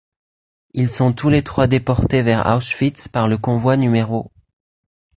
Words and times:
Ils 0.73 0.89
sont 0.89 1.13
tous 1.13 1.29
les 1.29 1.43
trois 1.43 1.67
déportés 1.67 2.23
vers 2.23 2.47
Auschwitz 2.47 3.07
par 3.07 3.27
le 3.27 3.37
Convoi 3.37 3.77
No. 3.77 4.31